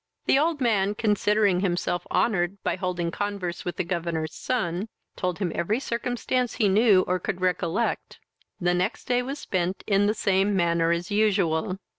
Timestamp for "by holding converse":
2.63-3.63